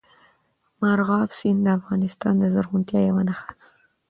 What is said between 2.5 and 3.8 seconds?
زرغونتیا یوه نښه ده.